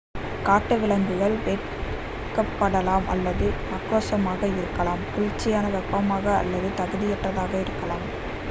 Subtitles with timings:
[0.45, 5.03] காட்டு விலங்குகள் வெட்க்பபடலாம் அல்லது ஆக்ரோஷமக இருக்கலாம்.
[5.13, 8.07] குளிர்ச்சியான வெப்பமாக அல்லது தகுதியற்றதாக இருக்கலாம்